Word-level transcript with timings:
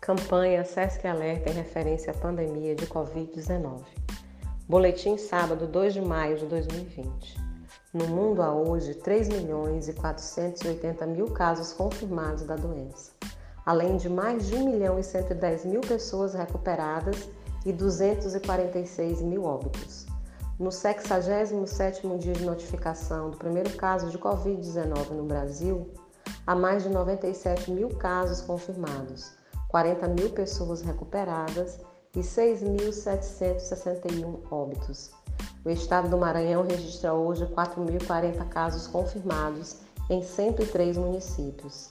Campanha 0.00 0.64
SESC 0.64 1.06
Alerta 1.06 1.50
em 1.50 1.52
referência 1.52 2.10
à 2.10 2.14
pandemia 2.14 2.74
de 2.74 2.86
Covid-19. 2.86 3.82
Boletim 4.66 5.18
sábado 5.18 5.66
2 5.66 5.92
de 5.92 6.00
maio 6.00 6.38
de 6.38 6.46
2020. 6.46 7.36
No 7.92 8.06
mundo 8.06 8.40
há 8.40 8.50
hoje 8.50 8.94
3 8.94 9.28
milhões 9.28 9.88
e 9.88 9.92
480 9.92 11.04
mil 11.04 11.26
casos 11.26 11.74
confirmados 11.74 12.44
da 12.44 12.56
doença, 12.56 13.12
além 13.66 13.98
de 13.98 14.08
mais 14.08 14.46
de 14.46 14.54
1 14.54 14.64
milhão 14.64 14.98
e 14.98 15.04
110 15.04 15.66
mil 15.66 15.82
pessoas 15.82 16.32
recuperadas 16.32 17.28
e 17.66 17.70
246 17.70 19.20
mil 19.20 19.44
óbitos. 19.44 20.06
No 20.58 20.70
67º 20.70 22.16
dia 22.16 22.32
de 22.32 22.46
notificação 22.46 23.28
do 23.28 23.36
primeiro 23.36 23.68
caso 23.76 24.08
de 24.08 24.18
Covid-19 24.18 25.10
no 25.10 25.24
Brasil, 25.24 25.90
há 26.46 26.54
mais 26.54 26.84
de 26.84 26.88
97 26.88 27.70
mil 27.70 27.90
casos 27.90 28.40
confirmados, 28.40 29.38
40 29.70 30.08
mil 30.08 30.28
pessoas 30.30 30.82
recuperadas 30.82 31.78
e 32.14 32.20
6.761 32.20 34.40
óbitos. 34.50 35.10
O 35.64 35.70
estado 35.70 36.08
do 36.08 36.18
Maranhão 36.18 36.66
registra 36.66 37.14
hoje 37.14 37.46
4.040 37.46 38.48
casos 38.48 38.88
confirmados 38.88 39.76
em 40.08 40.22
103 40.22 40.96
municípios, 40.96 41.90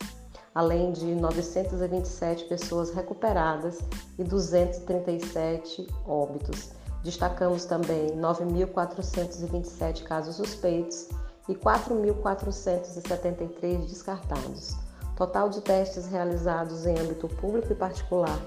além 0.53 0.91
de 0.91 1.15
927 1.15 2.43
pessoas 2.45 2.89
recuperadas 2.91 3.79
e 4.17 4.23
237 4.23 5.87
óbitos. 6.05 6.71
Destacamos 7.03 7.63
também 7.63 8.09
9.427 8.17 10.03
casos 10.03 10.35
suspeitos 10.35 11.07
e 11.47 11.55
4.473 11.55 13.87
descartados. 13.87 14.88
Total 15.19 15.49
de 15.49 15.59
testes 15.59 16.07
realizados 16.07 16.85
em 16.85 16.97
âmbito 16.97 17.27
público 17.27 17.73
e 17.73 17.75
particular, 17.75 18.39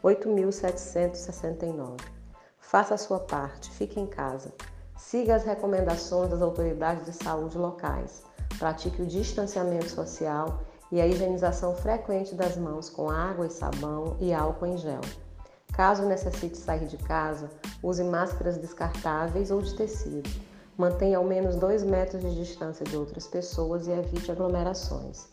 8.769. 0.00 1.96
Faça 2.60 2.94
a 2.94 2.98
sua 2.98 3.18
parte, 3.18 3.68
fique 3.72 3.98
em 3.98 4.06
casa. 4.06 4.54
Siga 4.96 5.34
as 5.34 5.42
recomendações 5.42 6.30
das 6.30 6.40
autoridades 6.40 7.04
de 7.04 7.12
saúde 7.12 7.58
locais. 7.58 8.22
Pratique 8.60 9.02
o 9.02 9.06
distanciamento 9.06 9.90
social 9.90 10.60
e 10.92 11.00
a 11.00 11.06
higienização 11.08 11.74
frequente 11.74 12.36
das 12.36 12.56
mãos 12.56 12.88
com 12.88 13.10
água 13.10 13.48
e 13.48 13.50
sabão 13.50 14.16
e 14.20 14.32
álcool 14.32 14.66
em 14.66 14.76
gel. 14.76 15.00
Caso 15.72 16.06
necessite 16.06 16.56
sair 16.56 16.86
de 16.86 16.96
casa, 16.96 17.50
use 17.82 18.04
máscaras 18.04 18.56
descartáveis 18.56 19.50
ou 19.50 19.60
de 19.60 19.74
tecido. 19.74 20.30
Mantenha 20.78 21.18
ao 21.18 21.24
menos 21.24 21.56
2 21.56 21.82
metros 21.82 22.22
de 22.22 22.36
distância 22.36 22.84
de 22.84 22.96
outras 22.96 23.26
pessoas 23.26 23.88
e 23.88 23.90
evite 23.90 24.30
aglomerações. 24.30 25.28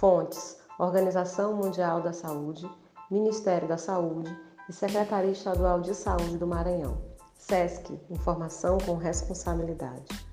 Fontes: 0.00 0.56
Organização 0.78 1.54
Mundial 1.54 2.00
da 2.00 2.10
Saúde, 2.10 2.66
Ministério 3.10 3.68
da 3.68 3.76
Saúde 3.76 4.34
e 4.66 4.72
Secretaria 4.72 5.30
Estadual 5.30 5.82
de 5.82 5.94
Saúde 5.94 6.38
do 6.38 6.46
Maranhão. 6.46 6.96
SESC 7.34 8.00
Informação 8.08 8.78
com 8.78 8.94
Responsabilidade. 8.94 10.29